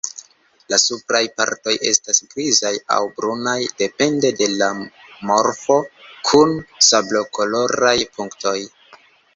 La 0.73 0.77
supraj 0.83 1.19
partoj 1.41 1.73
estas 1.89 2.21
grizaj 2.31 2.71
aŭ 2.97 2.99
brunaj, 3.19 3.55
depende 3.83 4.33
de 4.41 4.49
la 4.55 4.71
morfo, 4.81 5.81
kun 6.31 6.59
sablokoloraj 6.91 7.97
punktoj. 8.19 8.59